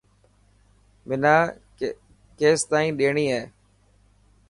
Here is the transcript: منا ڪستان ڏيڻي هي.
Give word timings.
منا 1.07 1.35
ڪستان 2.39 2.85
ڏيڻي 2.99 3.25
هي. 3.33 3.41